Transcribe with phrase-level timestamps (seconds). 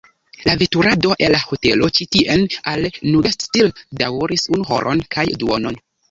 [0.45, 3.69] La veturado el la hotelo ĉi tien al "Nugget-tsil"
[4.01, 5.79] daŭris unu horon kaj duonon.